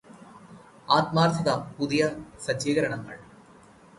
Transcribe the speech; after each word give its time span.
ആത്മാര്ത്ഥത 0.89 1.49
പുതിയ 1.77 2.01
സജ്ജീകരണങ്ങള് 2.39 3.19